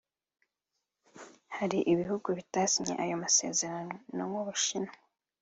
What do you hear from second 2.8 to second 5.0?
ayo masezerano nk’u Bushinwa